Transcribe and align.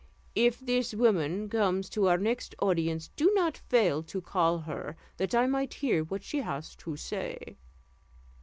If 0.33 0.59
this 0.59 0.95
woman 0.95 1.47
comes 1.47 1.87
to 1.91 2.07
our 2.07 2.17
next 2.17 2.55
audience, 2.59 3.09
do 3.15 3.31
not 3.35 3.55
fail 3.55 4.01
to 4.01 4.19
call 4.19 4.57
her, 4.61 4.97
that 5.17 5.35
I 5.35 5.45
may 5.45 5.67
hear 5.71 6.03
what 6.03 6.23
she 6.23 6.39
has 6.39 6.75
to 6.77 6.95
say." 6.95 7.59